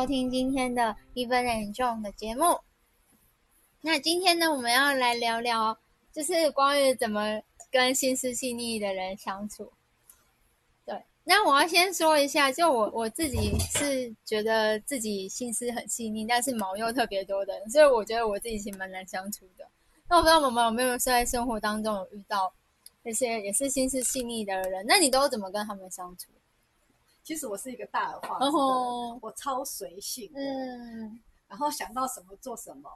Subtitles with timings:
[0.00, 2.58] 收听今天的 Even and John 的节目。
[3.82, 5.76] 那今天呢，我们要来聊聊，
[6.10, 9.70] 就是关于怎么跟心思细腻的人相处。
[10.86, 19.68] 对，那我要先说一下，就我我自己是觉得自己心思很细腻，但是毛又特别多的，所以我觉得我自己其实蛮难相处的。
[20.08, 22.50] 那我不知道我们有没有在生活当中有遇到
[23.02, 24.82] 那些也是心思细腻的人？
[24.88, 26.30] 那你都怎么跟他们相处？
[27.22, 32.90] 其实我是一个大而化之的哦人，我超随性，嗯，然后想到什么做什么。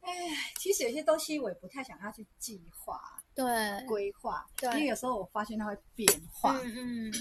[0.00, 0.12] 哎，
[0.58, 3.00] 其实有些东西我也不太想要去计划、
[3.34, 3.44] 对，
[3.86, 6.52] 规划，对因为有时候我发现它会变化。
[6.58, 7.12] 嗯嗯，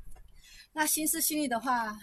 [0.74, 1.98] 那心思细腻的话，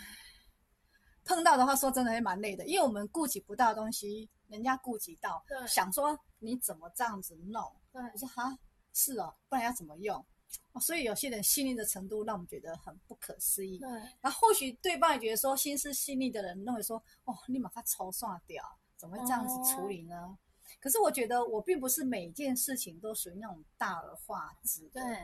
[1.24, 8.58] 碰到的话，说真的也蛮累的，因为我们顾及不到的东西，人家顾及到，对想说你怎么这样子弄，对我说哈
[8.94, 10.26] 是哦，不然要怎么用？
[10.74, 13.80] 哦所以有些人细腻的程度让我们觉得很不可思议。
[13.80, 13.90] 对，
[14.22, 18.64] 然后或许对方也觉得说心思细腻的人认为说，哦，你把它抽算掉，
[18.98, 20.38] 怎么会这样子处理呢？
[20.80, 25.24] 可是我觉得我并不是每件事情都属于那种大而化之的，对，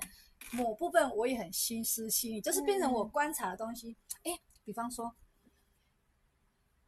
[0.52, 3.96] 某部分我也很心思细腻，就是变成我嗯观察的东西。
[4.24, 4.32] 哎、
[4.64, 5.14] 比方说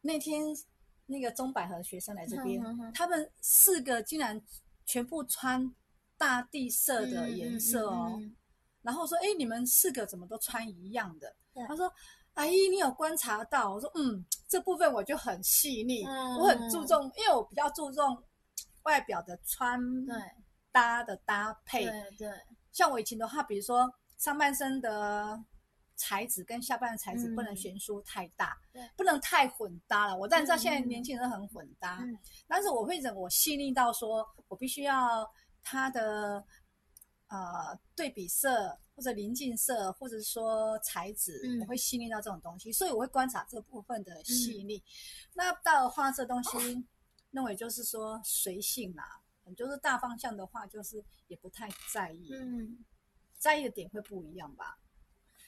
[0.00, 0.42] 那天
[1.06, 4.40] 那个中百合学生来这边，哼哼哼他们四个竟然
[4.86, 5.74] 全部穿
[6.16, 8.20] 大地色的颜色哦。
[8.82, 11.90] 然后说：“哎，你们四个怎么都穿一样的对？”他说
[12.34, 18.22] ：“阿姨，你有观察到？”我说：“嗯，这部分我就很细腻，嗯我很注重，因为我比较注重
[18.82, 19.80] 外表的穿
[20.70, 21.86] 搭的搭配。
[21.86, 22.30] 对对，
[22.72, 25.42] 像我以前的话，比如说上半身的
[25.96, 30.14] 材质跟下半身材质嗯不能悬殊太大，对不能太混搭了。
[30.14, 35.26] 我当然知道嗯现在嗯年轻人很混搭，嗯但是我会忍我细腻到说，我必须要
[35.64, 36.44] 它的
[37.26, 44.80] 呃对比色或者临近色，或者是说材质，嗯我会细腻到这种东西，所以我会观察这部分的细腻。
[45.32, 46.86] 那大而化这东西，
[47.30, 49.20] 那我也就是说随性啦，
[49.56, 52.84] 就是大方向的话，就是也不太在意，嗯。
[53.36, 54.78] 在意的点会不一样吧。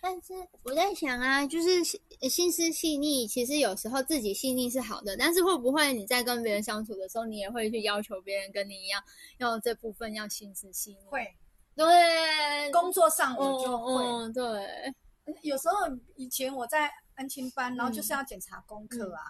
[0.06, 2.00] 但是我在想啊，就是心
[2.30, 9.02] 心思细腻，其实有时候自己细腻是好的，但是会不会你在跟别人相处的时候，你也会去要求别人跟你一样，
[9.38, 11.26] 要这部分要心思细腻？，会。
[11.74, 14.94] 对，工作上我嗯就会，嗯对，
[15.42, 15.74] 有时候
[16.14, 19.22] 以前我在安亲班，然后就是要检查功课啊，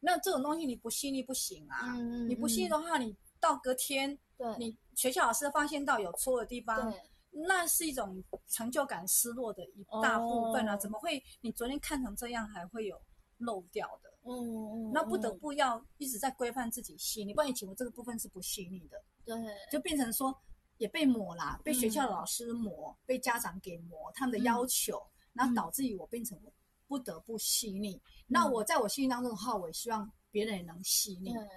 [0.00, 7.00] 那这种东西你不细腻不行啊，嗯你不细腻的话，你到隔天对，你学校老师发现到有错的地方，对
[7.46, 10.74] 那是一种成就感失落的一大部分啊！
[10.74, 13.00] 哦怎么会你昨天看成这样，还会有
[13.38, 14.08] 漏掉的？
[14.24, 19.36] 嗯嗯，那不得嗯不要一直在规范自己细腻，不然以前我这个部分是不细腻的，对，
[19.70, 20.36] 就变成说
[20.76, 25.00] 也被磨啦，被学校老师磨，被家长给磨，他们的要求，
[25.32, 26.38] 然后导致于我变成
[26.86, 28.00] 不得不细腻。
[28.26, 31.32] 那我在我细腻当中的话，我也希望别人也能细腻。
[31.32, 31.48] 对，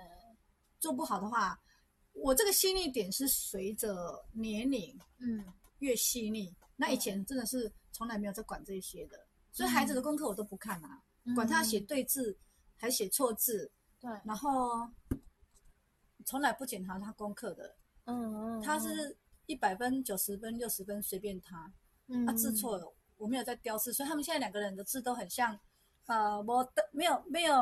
[0.79, 1.59] 做不好的话，
[2.13, 5.43] 我这个细腻点是随着年龄嗯
[5.81, 6.55] 越细腻。
[6.75, 11.03] 那以前真的是从来没有在管这些的，所以孩子的功课我都不看啊，
[11.35, 12.35] 管他写对字
[12.77, 14.89] 还写错字，对，然后
[16.25, 17.75] 从来不检查他功课的，
[18.05, 19.15] 嗯嗯，他是
[19.45, 21.71] 一百分、九十分、六十分随便他，
[22.07, 22.25] 嗯。
[22.25, 25.59] 他字错了，我没有在雕字，所以他们现在两个人的字都很像，
[26.07, 27.55] 呃，我的没有没有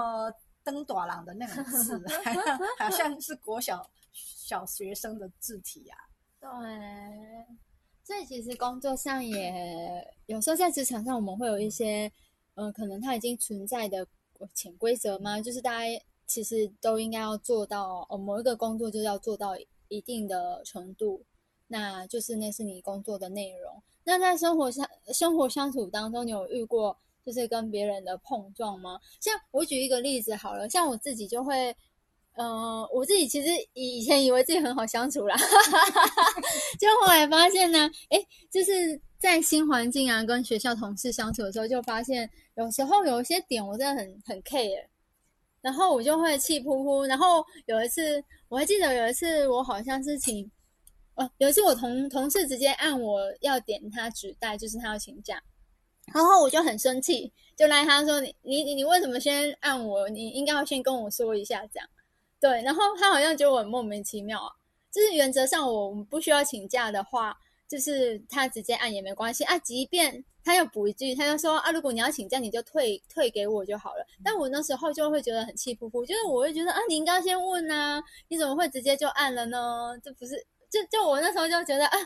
[0.64, 2.02] 登短郎的那种字，
[2.80, 5.98] 好像是国小小学生的字体啊。
[6.40, 6.50] 对，
[8.10, 12.12] 所以其实工作上也有时候在职场上，我们会有一些，
[12.56, 14.04] 呃，可能它已经存在的
[14.56, 15.40] 潜规则吗？
[15.40, 19.56] 就是大家其实都应该要做到，呃，某一个工作就要做到
[19.90, 21.24] 一定的程度，
[21.68, 23.80] 那就是那是你工作的内容。
[24.04, 29.00] 那在生活上生活相处当中，你有遇过就是跟别人的碰撞吗？
[29.22, 31.76] 像我举一个例子好了，像我自己就会。
[32.36, 35.36] 呃，我自己其实以以前以为自己很好相处啦，
[36.80, 44.86] 就后来发现呢，诶，就是在新环境啊，跟学校同事相处的时候，就发现有时候有一些点我真的很很 care，
[45.62, 47.04] 然后我就会气扑扑。
[47.04, 50.50] 然后有一次，我还记得有一次，我好像是请，
[51.16, 55.44] 呃，有一次我同同事直接按我要点他纸袋，就是他要请假，
[56.14, 60.08] 然后我就很生气，就赖他说你你你为什么先按我？
[60.08, 61.90] 你应该要先跟我说一下这样。
[62.40, 64.52] 对，然后他好像觉得我很莫名其妙啊。
[64.92, 67.38] 就是原则上我们不需要请假的话，
[67.68, 69.56] 就是他直接按也没关系啊。
[69.60, 74.06] 即便他又补一句，他就说啊，如果你要请假，你就退退给我就好了。
[74.24, 79.96] 但我那时候就会觉得很气扑扑，就是我会觉得啊，你应该先问啊，你怎么会直接就按了呢？
[80.04, 80.36] 这不是
[80.72, 81.98] 就就我那时候就觉得啊，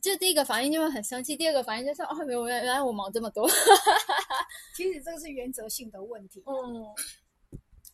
[0.00, 3.48] 就第一个反应就会很生气，第二个反应就是哦，原原来我忙这么多。
[4.76, 6.44] 其实这个是原则性的问题。
[6.46, 6.86] 嗯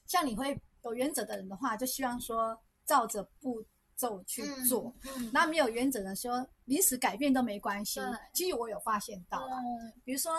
[0.06, 3.64] 像你会有原则的人的话，就希望说照着步
[3.96, 4.94] 骤去做。
[5.16, 8.18] 嗯那没有原则的说临时改变都没关系对。
[8.32, 10.32] 其实我有发现到啊，嗯比如说，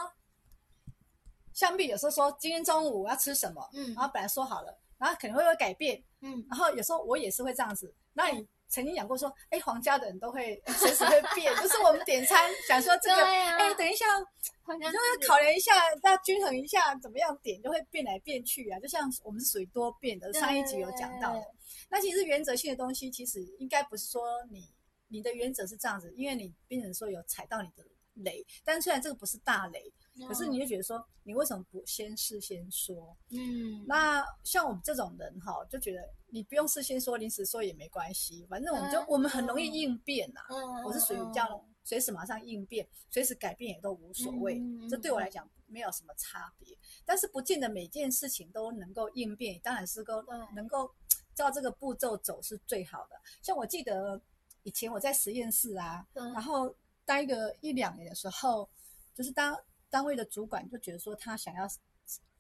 [1.53, 7.93] 像比有时候说今天中午我要吃什么，嗯然后本来说好了，然后可能会有改变，嗯然后有时候我也是会这样子。
[8.13, 15.73] 那你曾经讲过说，哎，皇家的人都会随时会变，就是我们点餐想说这个，哎，等一下，你就要考量一下，
[16.03, 18.79] 要均衡一下，怎么样点就会变来变去啊。
[18.79, 21.43] 就像我们是属于多变的，上一集有讲到的。
[21.89, 24.69] 那其实原则性的东西，其实应该不是说你
[25.07, 27.83] 你的原则是这样子，因为你病人说有踩到你的
[28.13, 29.91] 雷，但虽然这个不是大雷，
[30.27, 33.15] 可是你就觉得说，你为什么不先事先说？
[33.29, 33.85] 嗯。
[33.87, 41.47] 那像我们这种人哈，就觉得你不用事先说，临时说也没关系，反正我们就嗯我们很容易应变呐、嗯我是属于这样
[41.83, 46.77] 随时马上应变，随时改变也都无所谓，嗯这对我来讲没有什么差别。
[47.05, 50.23] 但是不见得每件事情都能够应变，当然是够
[50.55, 50.91] 能够
[51.33, 53.15] 照这个步骤走是最好的。
[53.41, 54.21] 像我记得
[54.63, 56.31] 以前我在实验室啊，嗯。
[56.33, 56.75] 然后
[57.05, 58.69] 待个一两年的时候，
[59.15, 59.57] 就是当
[59.89, 61.67] 单位的主管就觉得说他想要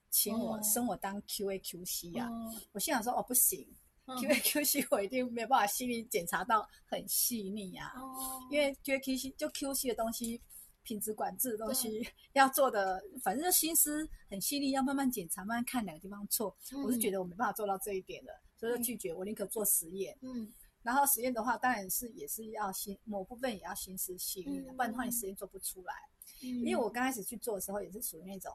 [0.09, 3.67] 请我、哦升我当 QA QC 啊，嗯我心想说哦不行。
[4.05, 10.41] 嗯 QA QC 我一定没有办法心理检查到很细腻啊，哦因为 QA QC 就 QC 的东西，
[10.81, 16.55] 品质管制的东西 要做的，反正心思很细腻，要慢慢检查，慢慢看哪个地方错。
[16.83, 19.13] 我是觉得我没办法做到这一点的，所以就拒绝。
[19.13, 25.93] 我宁可做实验，嗯然后实验的话，当然是也是要心某部分也要心思细腻的，嗯不然的话你实验做不出来。
[26.41, 28.53] 因因为我刚开始去做的时候，也是属于那种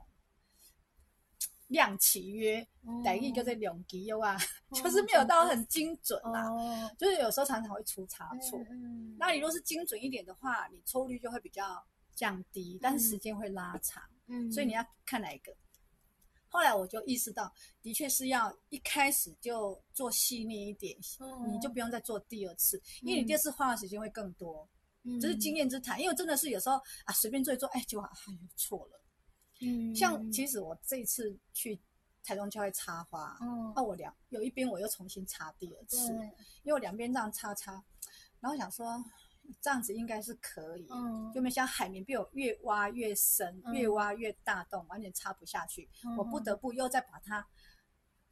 [1.68, 2.66] 量契约，
[3.02, 4.36] 逮一个在两级优啊，
[4.72, 8.58] 就是没有到很精准啦，哦就是有时候常常会出差错。
[8.70, 11.84] 嗯那你若是精准一点的话，你错误率就会比较
[12.14, 15.56] 降低，但是时间会拉长，嗯所以你要看哪一个。
[16.48, 17.52] 后来我就意识到，
[17.82, 24.68] 的确是要一开始就做细腻一点，哦你就不用再做第二次，因为你第二次花的时间会更多。
[25.04, 29.00] 嗯这是经验之谈，因为真的是有时候啊随便做一做，哎，结果哎呦错了。
[29.60, 29.94] 嗯。
[29.94, 31.80] 像其实我这一次去
[32.22, 36.12] 台中教会插花，哦那我两有一边我又重新插第二次，
[36.62, 37.72] 因为我两边这样插插，
[38.40, 39.04] 然后想说
[39.60, 46.16] 这样子应该是可以，嗯就没想海绵被我越挖越深，嗯越挖越大洞，完全插不下去，嗯。
[46.16, 47.46] 我不得不又再把它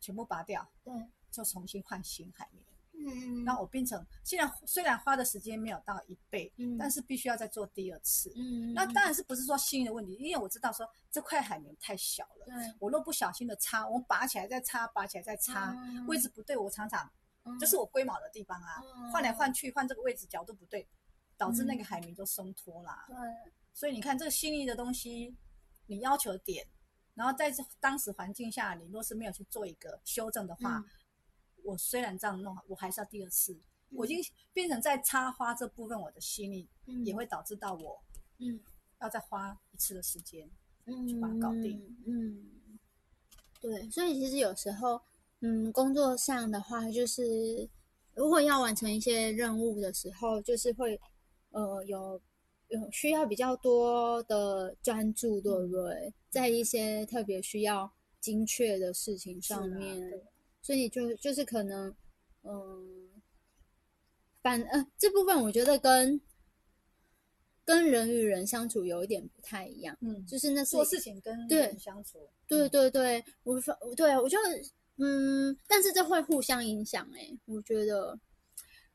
[0.00, 0.92] 全部拔掉，对。
[1.30, 2.62] 就重新换新海绵。
[3.06, 6.76] 嗯那我变成现在虽然花的时间没有到一倍，嗯。
[6.78, 8.32] 但是必须要再做第二次。
[8.36, 12.54] 嗯那当然是不是说心的问题，因为我知道说这块海绵太小了，对。
[12.78, 16.06] 我若不小心的擦，我拔起来再擦，拔起来再擦，嗯。
[16.06, 17.10] 位置不对，我常常
[17.44, 17.58] 嗯。
[17.58, 19.10] 就是我龟毛的地方啊，嗯。
[19.10, 20.88] 换来换去，换这个位置角度不对，
[21.36, 23.04] 导致那个海绵就松脱啦。
[23.08, 23.16] 对。
[23.74, 25.34] 所以你看这个细腻的东西，
[25.86, 26.66] 你要求点，
[27.14, 30.84] 然后在这当时环境下，你若是没有去做一个修正的话，嗯
[31.64, 33.56] 我虽然这样弄，我还是要第二次。
[33.90, 34.18] 我已经
[34.52, 38.00] 变成在插花这部分，我的细腻嗯也会导致到我
[38.38, 38.58] 嗯
[39.00, 40.48] 要再花一次的时间。
[40.86, 42.44] 嗯去把它搞定嗯，
[43.60, 45.00] 对，所以其实有时候，
[45.38, 47.68] 嗯，工作上的话，就是
[48.14, 51.00] 如果要完成一些任务的时候，就是会
[51.50, 52.20] 呃有
[52.66, 56.12] 有需要比较多的专注，对不对？
[56.30, 60.24] 在一些特别需要精确的事情上面，对
[60.62, 61.94] 所以就就是可能，
[62.44, 63.10] 嗯、
[64.40, 66.18] 反呃这部分我觉得跟
[67.64, 74.38] 跟人与人相处有一点不太一样，嗯，就是那是做事情跟对人相处，对对对，我发对我就
[74.96, 78.18] 嗯，但是这会互相影响哎、我觉得。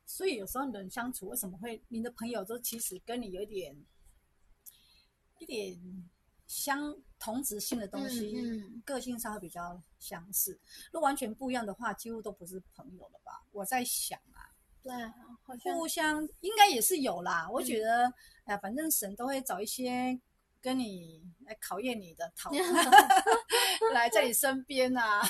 [0.10, 3.76] 所以有时候人相处为什么会，你的朋友都其实跟你有一点
[5.40, 5.78] 一点
[6.48, 8.36] 相同质性的东西，
[8.86, 10.58] 个性上会比较相似。
[10.92, 13.44] 如果完全不一样的话，几乎都不是朋友了吧？
[13.52, 14.48] 我在想啊，
[14.82, 15.14] 对啊，
[15.44, 17.48] 好像互相应该也是有啦。
[17.52, 18.06] 我觉得，
[18.46, 20.18] 哎、呀，反正神都会找一些
[20.62, 22.50] 跟你来考验你的讨
[23.94, 25.22] 来在你身边啊，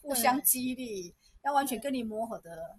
[0.00, 2.78] 互相激励，要完全跟你磨合的。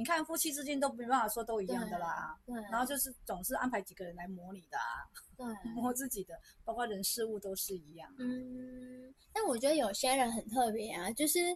[0.00, 5.04] 你看夫妻之间都没办法说都一样的啦，对，然后就是总是安排几个人来模拟的啊，
[5.36, 8.10] 对， 磨自己的，包括人事物都是一样。
[8.18, 11.54] 嗯，但我觉得有些人很特别啊，就是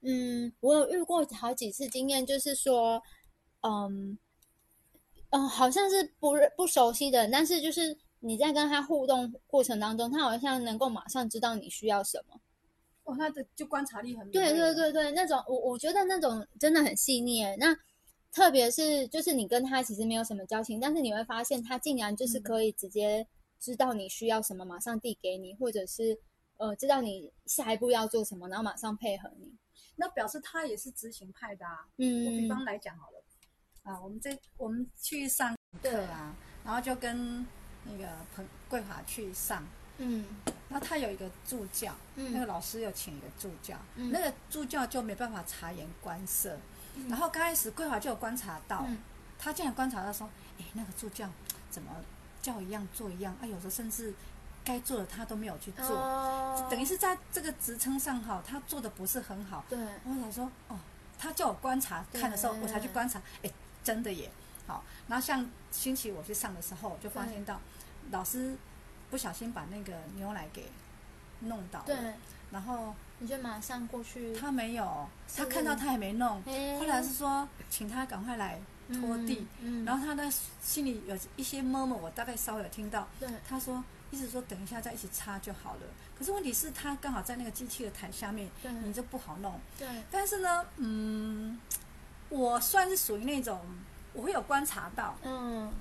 [0.00, 3.00] 嗯，我有遇过好几次经验，就是说，
[3.60, 4.18] 嗯
[5.30, 12.40] 嗯、好像是不认不熟悉的，但是就是你在跟他互动过程当中，他好像能够马上知道你需要什么。
[13.08, 17.56] 哦，那的就观察力很敏对对对对，那种我我觉得那种真的很细腻耶。
[17.58, 17.74] 那
[18.30, 23.26] 特别是就是你跟他其实没有什么交情，但是你会发现他竟然就是嗯可以直接
[23.58, 26.18] 知道你需要什么，马上递给你，或者是
[26.58, 29.50] 呃知道你下一步要做什么，然后马上配合你。
[29.96, 31.78] 那表示他也是执行派的啊。
[31.96, 33.24] 嗯我比嗯，方来讲好了，
[33.84, 37.46] 啊，我们这我们去上课啊，然后就跟
[37.84, 39.66] 那个彭桂华去上，
[39.98, 40.24] 嗯。
[40.70, 44.10] 那他有一个助教，那个嗯老师有请一个助教，嗯。
[44.12, 46.58] 那个助教就没办法察言观色，
[47.08, 48.98] 然后刚开始桂华就有观察到，嗯。
[49.38, 50.28] 他竟然观察到说，
[50.58, 51.28] 哎，那个助教
[51.70, 51.90] 怎么
[52.42, 54.12] 叫一样做一样，啊，有时候甚至
[54.64, 56.66] 该做的他都没有去做，哦。
[56.68, 59.64] 等于是在这个职称上哈，他做的不是很好。
[59.68, 60.76] 对，我想说，哦，
[61.18, 63.50] 他叫我观察看的时候，我才去观察，哎，
[63.82, 64.30] 真的耶。
[64.66, 67.60] 好，然后像星期我去上的时候，就发现到
[68.10, 68.56] 老师
[69.10, 70.70] 不小心把那个牛奶给
[71.40, 71.94] 弄倒对。
[71.94, 72.14] 了，，
[72.50, 76.42] 然后你就马上过去他没有，他看到他还没弄，
[76.80, 79.84] 后来是说请他赶快来拖地，嗯，嗯。
[79.84, 80.30] 然后他的
[80.62, 83.28] 心里有一些摸摸，我大概稍微有听到，对。
[83.48, 85.80] 他说意思说等一下再一起擦就好了。
[86.18, 88.72] 可是问题是，他刚好在那个机器的台下面，对。
[88.72, 89.60] 你就不好弄。
[89.78, 89.86] 对。
[90.10, 91.60] 但是呢，嗯，
[92.28, 93.60] 我算是属于那种
[94.12, 95.72] 我会有观察到，嗯。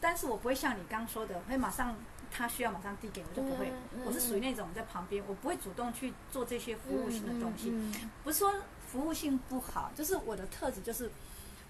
[0.00, 1.94] 但是我不会像你刚刚说的，会马上
[2.30, 3.70] 他需要马上递给我，就不会。
[3.94, 7.72] 嗯我是属于那种在旁边，我不会主动去做这些服务性的东西。
[8.22, 8.54] 不是说
[8.86, 11.10] 服务性不好，就是我的特质就是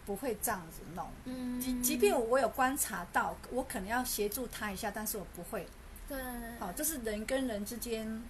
[0.05, 1.09] 不会这样子弄。
[1.25, 5.67] 嗯，即即便我有观察到，我可能要协助他一下，但是我不会。
[6.09, 6.19] 对
[6.59, 8.23] 好，这是人跟人之间。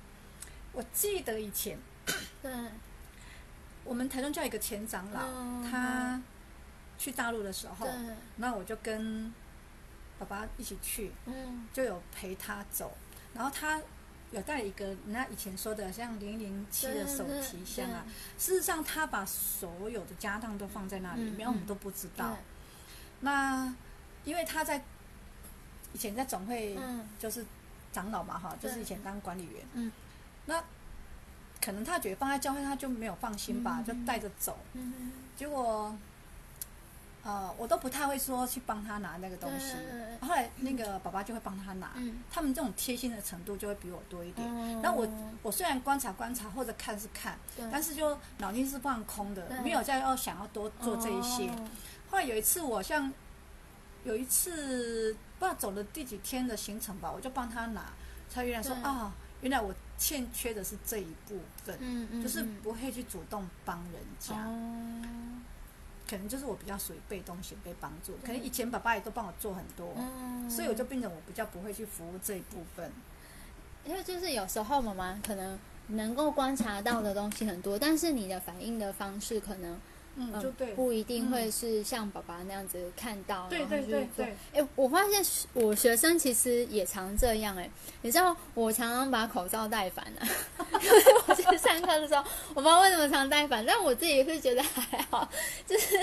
[0.73, 1.79] 我记得以前
[2.43, 2.53] 对
[3.83, 6.21] 我们台中教一个前长老，嗯他
[6.99, 7.89] 去大陆的时候，
[8.37, 9.33] 那我就跟
[10.19, 11.67] 爸爸一起去，嗯。
[11.73, 12.97] 就有陪他走，
[13.35, 13.81] 然后他
[14.31, 18.05] 有带一个人家以前说的像零零七的手提箱啊，
[18.39, 22.37] 事实上他把所有的家当都放在那里，嗯然后我们都不知道。
[23.21, 23.75] 那
[24.25, 24.83] 因为他在
[25.93, 27.07] 以前在总会嗯。
[27.19, 27.45] 就是
[27.93, 29.93] 长老嘛哈，就是以前当管理员，嗯，
[30.47, 30.63] 那
[31.65, 35.13] 可能他觉得放在教会他就没有放心吧，嗯就带着走，嗯。
[35.37, 35.97] 结果。
[37.27, 39.75] 呃，我都不太会说去帮他拿那个东西，
[40.21, 44.49] 后来那个爸爸就会帮他拿，嗯他们这种贴心的程度就会比我多一点。
[44.49, 45.09] 嗯，那我
[45.43, 47.37] 我虽然观察观察或者看是看，
[47.71, 51.49] 但是是就脑筋是放空的，没有在要想要多做这一些。
[51.49, 51.69] 哦
[52.09, 53.13] 后来有一次我像
[54.05, 57.93] 有一次不知道走了第几天的行程吧，我就帮他拿，
[58.29, 65.03] 才原来说对啊，原来我欠缺的是这一部分，嗯嗯，就是嗯不会去主动帮人家，哦，
[66.09, 72.91] 可能就是我比较属于被动型被帮助，可能以前爸爸也都帮我做很多，嗯，所以我就变成我比较不会去服务这一部分。
[73.85, 75.59] 因为就是有时候妈妈可能
[75.89, 79.79] 能够观察到的东西很多，但是你的反应的方式可能
[80.17, 85.23] 嗯，嗯就对，不一定会是像爸爸那样子看到，对对对对，哎、我发现
[85.53, 87.71] 我学生其实也常这样哎、
[88.03, 90.27] 你知道我常常把口罩戴反啊，
[91.59, 95.29] 上课的时候，我不知道为什么常戴反，但我自己是觉得还好，
[95.67, 95.99] 就是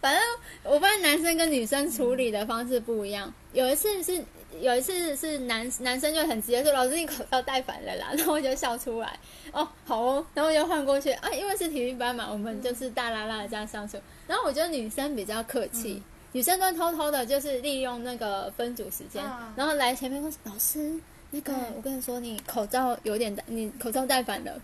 [0.00, 0.22] 反正
[0.64, 3.32] 我发现男生跟女生处理的方式不一样。
[3.52, 4.22] 有一次是
[4.60, 9.18] 有一次是男男生就很直接说：“老师，你口罩戴反了啦。”然后我就笑出来，
[9.52, 13.98] 哦，好哦，然后我就换过去啊，因为是体育班嘛，我们就是大啦啦的这样相处。
[14.26, 16.02] 然后我觉得女生比较客气，
[16.32, 20.92] 女生都偷偷的，就是利用那个分组时间，啊然后来前面说：“老师，
[21.30, 24.60] 那个嗯我跟你说，你口罩有点戴，你口罩戴反了。”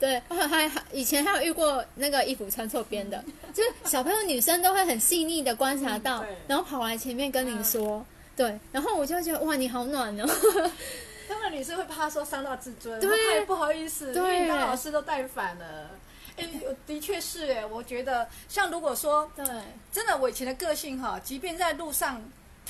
[0.00, 8.02] 对，还还还以前还有遇过那个衣服穿错边的，就是小朋友女生都会很细腻的观察到然后跑来前面跟你说，
[8.34, 10.26] 对，然后我就会觉得哇，你好暖哦，
[11.28, 15.90] 当然女生会怕说伤到自尊，对不好意思，因对为老师都带反了。
[16.36, 16.48] 哎，
[16.86, 19.44] 的确是哎，我觉得像如果说对，
[19.92, 22.22] 真的我以前的个性哈，即便在路上。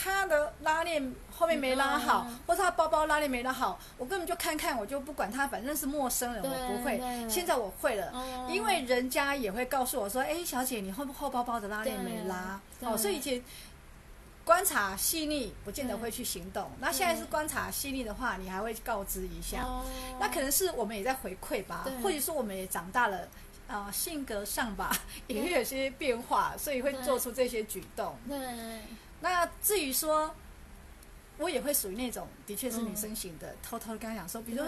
[0.02, 6.98] 他的拉链后面没拉好，嗯或者他包包拉链没拉好，我根本就看看，我就不管他，反正是陌生人，我不会。
[7.28, 13.42] 现在我会了，哦因为人家也会告诉我说：“哎，小姐，你后后包包的拉链没拉。”对哦，所以以前
[14.44, 16.70] 观察细腻，不见得会去行动。
[16.80, 19.62] 那现在是观察细腻的话，你还会告知一下。
[19.64, 19.84] 哦
[20.18, 23.28] 那可能是我们也在回馈吧，或者说我们也长大了，
[23.68, 24.90] 啊、性格上吧
[25.26, 28.16] 也会有些变化，所以会做出这些举动。
[28.28, 28.38] 对
[29.20, 30.34] 那至于说，
[31.38, 34.66] 我也会属于那种的确是女生型的，偷偷跟他讲说，比如说，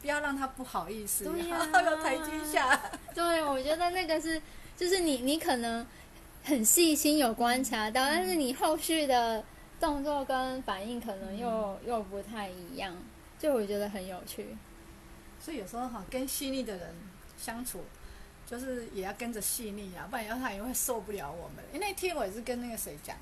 [0.00, 2.80] 不要让他不好意思，对呀要有台阶下。
[3.14, 4.40] 对，我觉得那个是，
[4.76, 5.86] 就是你你可能
[6.44, 9.44] 很细心有观察到，但是你后续的
[9.80, 12.96] 动作跟反应可能又、又不太一样，
[13.38, 14.56] 就我觉得很有趣。
[15.40, 16.94] 所以有时候哈，跟细腻的人
[17.36, 17.84] 相处，
[18.44, 21.64] 就是也要跟着细腻啊，不然要他也会受不了我们。
[21.72, 23.16] 因为那天我也是跟那个谁讲，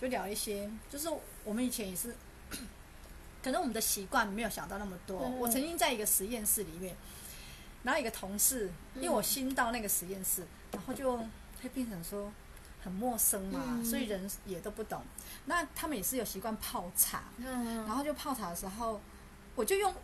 [0.00, 1.08] 就聊一些，就是
[1.44, 2.14] 我们以前也是，
[3.42, 5.20] 可能我们的习惯没有想到那么多。
[5.20, 6.94] 对我曾经在一个实验室里面，
[7.82, 11.16] 然后一个同事，因为我新到那个实验室，然后就
[11.62, 12.32] 会变成说
[12.82, 15.02] 很陌生嘛，嗯所以人也都不懂。
[15.46, 19.00] 那他们也是有习惯泡茶，嗯，然后就泡茶的时候，
[19.54, 19.94] 我就用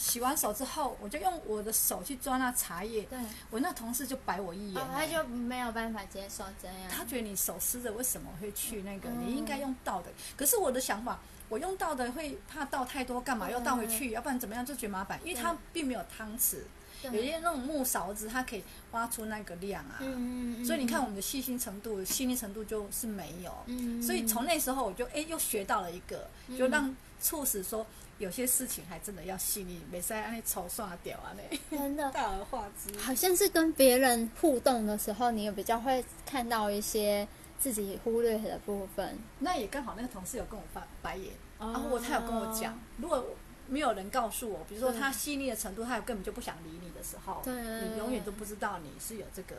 [0.00, 3.18] 洗完手之后，我就用我的手去抓那茶叶，对，
[3.50, 6.76] 我那同事就白我一眼、哦，他就没有办法接受这样。
[6.90, 9.10] 他觉得你手湿着，为什么会去那个？
[9.10, 10.10] 嗯你应该用倒的。
[10.36, 14.12] 可是我的想法，我用倒的会怕倒太多，干嘛嗯要倒回去？
[14.12, 16.60] 要不然怎么样就觉得麻烦，因为它并没有汤匙，
[17.02, 19.98] 有些那种木勺子，它可以挖出那个量啊。
[20.00, 23.52] 嗯嗯嗯，所以你看我们的细心程度、细腻程度就是没有。
[23.66, 27.86] 嗯，所以从那时候我就哎又学到了一个，就让促使说
[28.18, 31.78] 有些事情还真的要细腻，没使按那抽刷掉啊那。
[31.78, 32.98] 真的 大而化之。
[32.98, 37.26] 好像是跟别人互动的时候，你也比较会看到一些
[37.58, 39.18] 自己忽略的部分。
[39.38, 43.24] 那也刚好那个同事有跟我翻白眼，哦然后我他有跟我讲，如果
[43.68, 49.54] 没有人告诉我，比如说他细腻的程度，他根本就不想理你的时候，对你永远都不知道你是有这个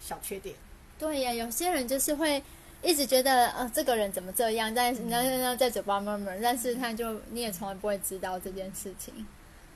[0.00, 0.54] 小缺点。
[0.98, 2.42] 对呀，有些人就是会
[2.82, 9.26] 一直觉得，呃，这个人怎么这样，在然后然后在嘴巴 murmur，但是他就你也从来不会知道这件事情。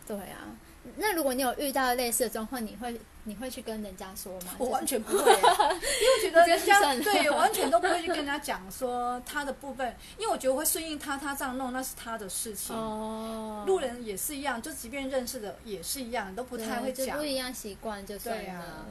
[0.07, 0.51] 对啊，
[0.97, 4.55] 那如果你有遇到类似的状况，你会你会去跟人家说吗？
[4.59, 12.75] 我完全不会， 因为我觉得人这家对 完全都不会去跟人家讲说他的部分，因为我觉得我会顺应他，他这样弄那是他的事情。
[12.77, 17.25] 哦，路人也是一样，就即便认识的也是一样，都不太会讲不。
[17.25, 18.87] 一样习惯就算对啊了。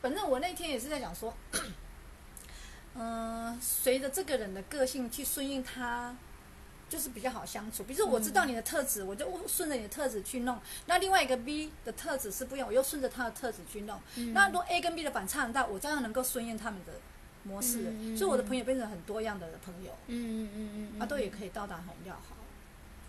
[0.00, 1.34] 反正我那天也是在讲说，
[2.96, 6.14] 嗯、随着这个人的个性去顺应他，
[6.88, 7.82] 就是比较好相处。
[7.82, 10.56] 比如说我知道你的特质，我就顺着你的特质去弄。
[10.86, 14.00] 那另外一个 B 的特质是不一样，我又顺着他的特质去弄。
[14.16, 16.92] 嗯那如果 A 跟 B 的反差很大，我照样能够顺应他们的
[17.42, 17.92] 模式。
[18.16, 22.36] 所以我的朋友变成很多样的朋友，嗯嗯嗯嗯，啊，都也可以到达很要好。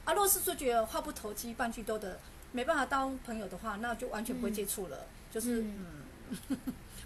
[0.05, 2.19] 啊，若是说觉得话不投机半句多的，
[2.51, 6.05] 没办法当朋友的话，那就完全不会接触了，就是嗯。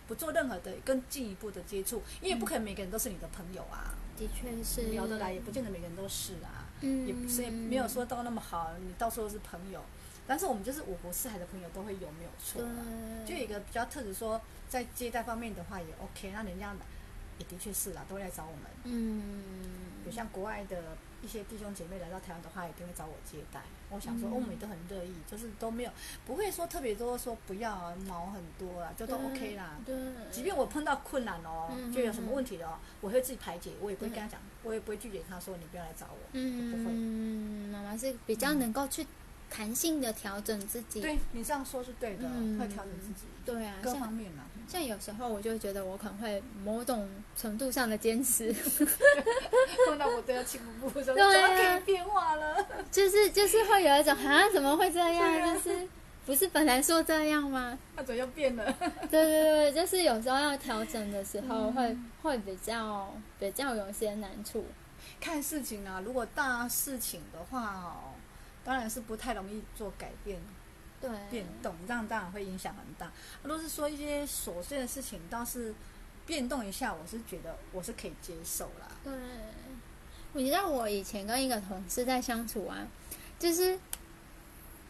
[0.09, 4.89] 不做任何的更进一步的接触，因为不可能每个人都是你的朋友啊，的确是。
[4.89, 7.05] 聊得来也不见得每个人都是啊，嗯。
[7.05, 9.79] 也不是没有说到那么好，你到时候是朋友，
[10.25, 12.81] 但是我们就是五湖四海的朋友都会有没有错啊？
[13.23, 16.75] 就有一个比较特质说，在接待方面的话也 OK，那人家
[17.37, 19.43] 也的确是啦，都会来找我们，嗯，
[20.07, 23.61] 有像国外的一些弟兄姐妹来到台湾的话，一定会找我接待。
[23.89, 25.91] 我想说，嗯欧美都很乐意，就是都没有
[26.25, 29.77] 不会说特别多说不要啊，毛很多啊，就都 OK 啦。
[29.85, 29.95] 对，
[30.31, 36.91] 即便我碰到困难哦，嗯就有什么问题的哦，我会自己排解，我也不会跟他讲，我也不会拒绝他说你不要来找我，不会。
[36.93, 39.05] 嗯，妈妈是比较能够去
[39.49, 41.01] 弹性的调整自己。
[41.01, 44.43] 对你这样说是对的，嗯会调整自己对啊，各方面嘛。
[44.69, 48.53] 像有时候我就会觉得我可能会某种程度上的坚持，
[49.87, 52.65] 碰到我都要气不不，说怎么可以变化了？
[52.91, 55.41] 就是就是会有一种啊怎么会这对样？
[55.41, 55.87] 啊就是
[56.25, 57.77] 不是本来说这样吗？
[57.95, 58.63] 那怎么又变了？
[59.09, 64.65] 对对对，就是有时候要调整的时候会、嗯会比较比较有些难处。
[65.21, 68.13] 看事情啊，如果大事情的话哦，
[68.63, 70.37] 当然是不太容易做改变
[71.01, 73.11] 对，变动，这样当然会影响很大。
[73.43, 75.73] 如果是说一些琐碎的事情，倒是
[76.25, 78.87] 变动一下，我是觉得我是可以接受啦。
[79.03, 79.13] 对，
[80.33, 82.85] 你知道我以前跟一个同事在相处啊，
[83.39, 83.79] 就是，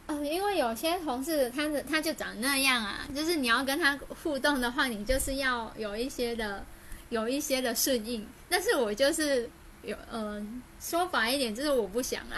[0.07, 6.65] 哦，因为有些同事他的他就长那样啊，就是你要跟他互动的话，你就是要有一些的
[7.09, 9.49] 有一些的顺应，但是我就是
[9.81, 12.35] 有嗯、说白一点，就是我不想啊，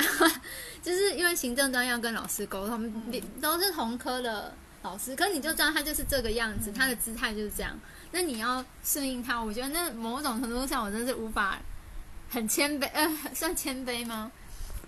[0.81, 2.91] 就是因为行政端要跟老师沟通，
[3.41, 7.77] 都是同科的老师，可你就知道他就是这个样子，嗯他的姿态就是这样。
[8.11, 11.57] 那你要顺应他，我觉得那某种程度上，我真是无法
[12.29, 14.31] 很谦卑，呃，算谦卑吗？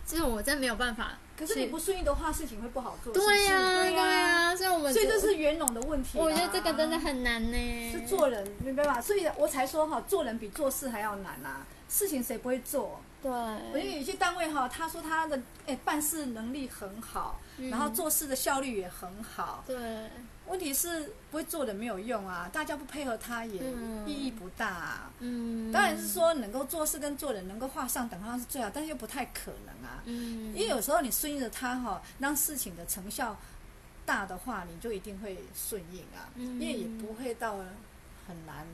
[0.06, 1.18] 就是我真没有办法。
[1.38, 3.12] 可是你不顺应的话，事情会不好做。
[3.14, 6.18] 对呀、呀、对呀、所以我们所以这是圆融的问题。
[6.18, 7.92] 我觉得这个真的很难呢。
[7.92, 9.02] 是做人，明白吧？
[9.02, 11.66] 所以我才说哈，做人比做事还要难啊。
[11.90, 13.02] 事情谁不会做？
[13.22, 19.64] 对，我觉得有些单位哈，他说他的哎办事能力很好，嗯然后做事的效率也很好。
[19.66, 19.76] 对
[20.48, 24.08] 问题是不会做的没有用啊，大家不配合他也嗯。
[24.08, 25.12] 意义不大、啊。
[25.20, 30.02] 嗯，当然是说能够做事跟做人能够画上等号是最好，但是又不太可能啊。
[30.06, 33.38] 嗯，因为有时候你顺应着他哈，让事情的成效
[34.06, 36.60] 大的话，你就一定会顺应啊，嗯。
[36.60, 37.58] 因为也不会到
[38.28, 38.68] 很难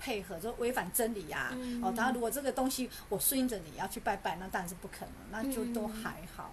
[0.00, 1.82] 配合，就违反真理呀、嗯。
[1.84, 6.02] 哦，当然如果这个东西我顺应着你要去拜拜，那当然是不可能，那就都嗯。
[6.02, 6.52] 还好。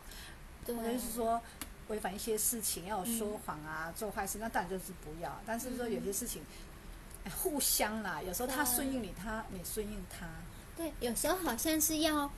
[0.63, 0.75] 对。
[0.75, 1.41] 我就是说，
[1.87, 5.41] 违反一些事情，要有说谎啊，做坏事，那当然就是不要。
[5.45, 6.41] 但是说有些事情，
[7.23, 10.27] 哎互相啦，有时候他顺应你，他你顺应他。
[10.75, 12.29] 对，有时候好像是要，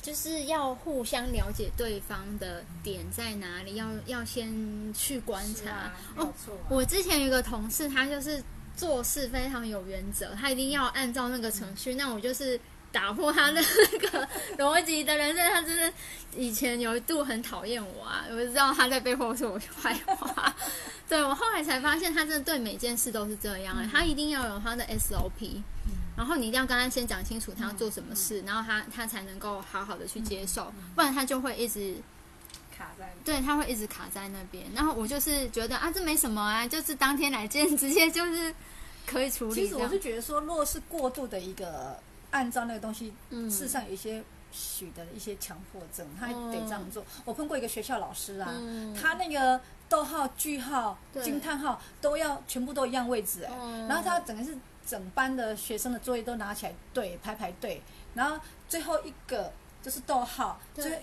[0.00, 5.70] 就是要互相了解对方的点在哪里，要要先去观察。
[5.70, 6.52] 啊，哦，啊。
[6.68, 8.42] 我之前有一个同事，他就是
[8.76, 11.94] 做事非常有原则，他一定要按照那个程序。
[11.94, 12.58] 那我就是
[12.92, 14.28] 打破他的那个
[14.62, 15.92] 逻辑的人，所以他真的
[16.36, 20.54] 以前有一度很讨厌我啊，我知道他在背后说我坏话。
[21.08, 25.62] 对我后来才发现，他真的对每件事都是这样、欸，他一定要有他的 SOP。
[26.14, 31.96] 然后你一定要跟他先讲清楚他要做什么事，然后他他才能够好好的去接受，不然他就会一直
[32.76, 34.64] 卡在对，他会一直卡在那边。
[34.74, 38.54] 然后我就是觉得啊，这没什么啊，就是当天来见，直接就是
[39.06, 39.98] 可以处理其实我是。
[39.98, 41.98] 觉得说，若是过度的一个
[42.32, 43.48] 按照那个东西，嗯。
[43.48, 47.04] 事实上有一些许的一些强迫症，他得这样做。
[47.24, 48.92] 我碰过一个学校老师啊，嗯。
[48.92, 53.86] 他那个逗号、句号、惊叹号都要全部都一样位置哎、嗯。
[53.86, 57.80] 然后他整个是整班的学生的作业都拿起来对排排队，
[58.14, 60.84] 然后最后一个就是逗号，对。
[60.84, 61.02] 最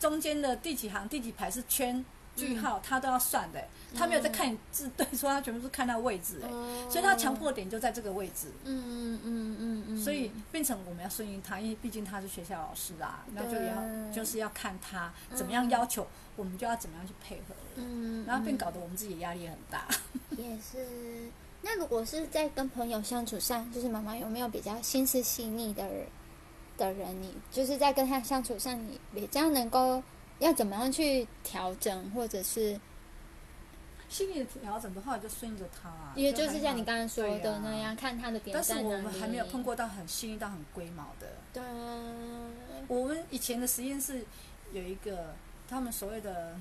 [0.00, 2.04] 中间的第几行第几排是圈。
[2.34, 6.40] 句号他都要算的欸、他没有在看你字对错，他全部是看到位置。
[6.42, 6.88] 哎、哦。
[6.90, 8.48] 所以他强迫点就在这个位置。
[8.64, 19.86] 嗯嗯嗯嗯嗯，所以变成我们要顺应他，因为毕竟他是学校老师啊，那就要就是要看他怎么样要求，我们就要怎么样去配合，嗯，然后并搞得我们自己压力也很大。
[20.38, 21.30] 也是。
[21.60, 26.06] 那如果是在跟朋友相处上，就是妈妈有没有比较心思细腻的人
[26.76, 30.02] 的人，你就是在跟他相处上，你比较能够
[30.42, 32.78] 要怎么样去调整，或者是
[34.08, 38.74] 心理调整的话，就顺着他啊，也就是像你刚刚说的那样，看他的点但是。
[38.84, 41.28] 我们还没有碰过到很幸运到很龟毛的。
[41.52, 42.50] 对啊，
[42.88, 44.24] 我们以前的实验室
[44.72, 45.34] 有一个
[45.68, 46.56] 他们所谓的。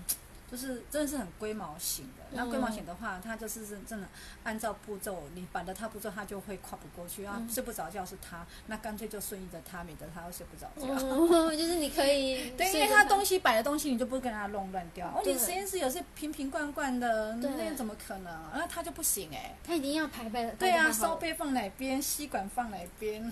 [0.52, 4.08] 就是真的是很龟毛型的，那龟毛型的话，他就是是真的
[4.44, 7.36] 按照步骤，你摆的他步骤，他就会跨不过去啊。
[7.40, 10.94] 嗯睡不着觉是他，那干脆就顺应着他，免得他会睡不着觉。
[11.06, 15.08] 哦，就是你可以 对，因为他东西摆的东西，你就不会跟他弄乱掉。
[15.08, 18.34] 哦，对你实验室有些瓶瓶罐罐的，对那怎么可能？
[18.54, 19.56] 那他就不行哎。
[19.64, 20.46] 他一定要排排。
[20.52, 23.32] 对啊，烧杯放哪边，吸管放哪边，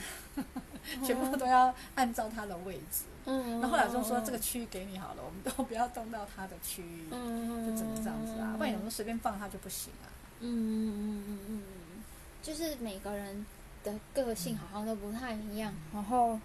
[1.05, 3.05] 全部都要按照他的位置。
[3.25, 8.55] 嗯，那后来就说这个区域给你好了，我们都不要动到他的区域，嗯，就只能这样子啊。
[8.57, 10.07] 不然有时候随便放他就不行啊。
[10.39, 12.03] 嗯嗯嗯嗯嗯，
[12.41, 13.45] 就是每个人
[13.83, 16.39] 的个性好像都不太一样，然后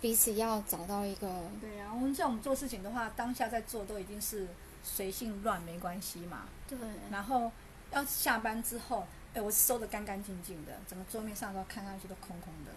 [0.00, 1.28] 彼此要找到一个
[1.60, 4.48] 对啊，我们像我们做事情的话，当下在做都已经是
[4.82, 6.46] 随性乱没关系嘛。
[6.66, 6.78] 对，
[7.10, 7.52] 然后
[7.92, 12.72] 要下班之后，哎，我收的干干净净的，整个桌面上都看上去都空空的。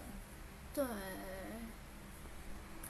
[0.73, 0.85] 对。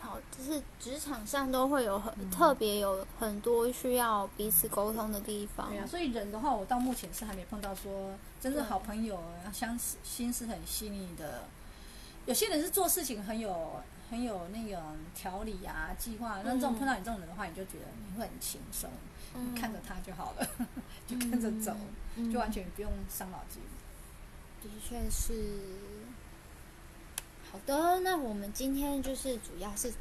[0.01, 5.69] 好，就是职场上都会有很、特别有很多需要彼此沟通的地方。
[5.69, 9.17] 对啊，所以人的话，我到目前是还没碰到说真正好朋友，
[9.53, 11.45] 相似心思很细腻的。
[12.25, 14.81] 有些人是做事情很有很有那个
[15.15, 18.89] 条理啊、计划，那这种嗯碰到你这种人的话，你就觉得你会很轻松，
[19.35, 20.47] 嗯你看着他就好了，
[21.07, 21.73] 就跟着走，
[22.17, 23.61] 嗯就完全不用伤脑筋。
[24.61, 25.92] 的确是。
[27.53, 29.93] 好的，那我们今天就是主要是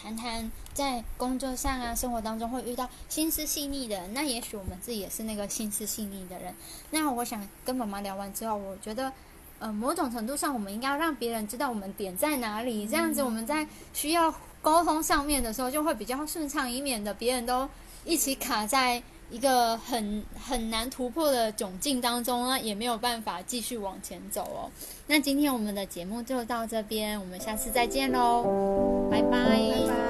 [0.00, 4.14] 谈谈在工作上啊、生活当中会遇到心思细腻的人。
[4.14, 6.54] 那也许我们自己也是那个心思细腻的人。
[6.92, 9.12] 那我想跟妈妈聊完之后，我觉得，
[9.58, 17.68] 呃，某种程度上，我们应该要让别人知道我们点在哪里，这样子我们在需要沟通上面的时候就会比较顺畅，以免的别人都
[18.04, 24.70] 一起卡在一个很很难突破的窘境当中呢，也没有办法继续往前走哦。
[25.06, 30.09] 那今天我们的节目就到这边，我们下次再见喽，拜拜拜拜。